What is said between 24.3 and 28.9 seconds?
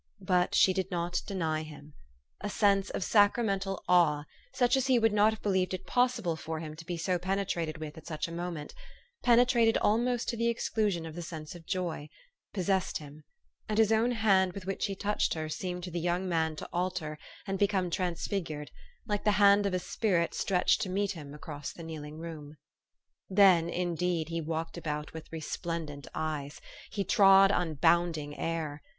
walked about with resplendent eyes. He trod on bounding air.